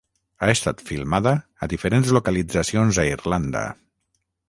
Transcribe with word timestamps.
Ha 0.45 0.47
estat 0.53 0.81
filmada 0.91 1.35
a 1.67 1.71
diferents 1.75 2.17
localitzacions 2.19 3.03
a 3.05 3.09
Irlanda. 3.15 3.67